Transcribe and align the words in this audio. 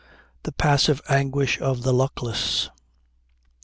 The 0.41 0.51
passive 0.51 0.99
anguish 1.09 1.61
of 1.61 1.83
the 1.83 1.93
luckless! 1.93 2.71